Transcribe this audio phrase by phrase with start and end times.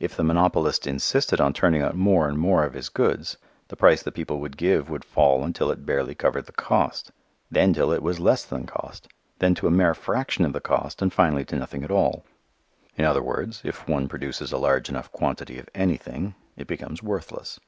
[0.00, 3.36] If the monopolist insisted on turning out more and more of his goods,
[3.68, 7.12] the price that people would give would fall until it barely covered the cost,
[7.48, 9.06] then till it was less than cost,
[9.38, 12.24] then to a mere fraction of the cost and finally to nothing at all.
[12.96, 17.60] In other words, if one produces a large enough quantity of anything it becomes worthless.